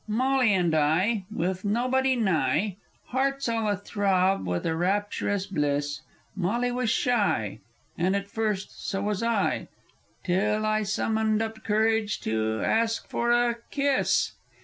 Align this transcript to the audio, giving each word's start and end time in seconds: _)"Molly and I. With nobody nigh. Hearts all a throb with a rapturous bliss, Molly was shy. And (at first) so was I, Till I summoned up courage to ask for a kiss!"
_)"Molly 0.11 0.51
and 0.55 0.73
I. 0.73 1.25
With 1.29 1.63
nobody 1.63 2.15
nigh. 2.15 2.77
Hearts 3.09 3.47
all 3.47 3.69
a 3.69 3.77
throb 3.77 4.47
with 4.47 4.65
a 4.65 4.75
rapturous 4.75 5.45
bliss, 5.45 6.01
Molly 6.35 6.71
was 6.71 6.89
shy. 6.89 7.59
And 7.99 8.15
(at 8.15 8.27
first) 8.27 8.83
so 8.83 8.99
was 9.03 9.21
I, 9.21 9.67
Till 10.23 10.65
I 10.65 10.81
summoned 10.81 11.43
up 11.43 11.63
courage 11.63 12.19
to 12.21 12.63
ask 12.63 13.07
for 13.09 13.31
a 13.31 13.57
kiss!" 13.69 14.31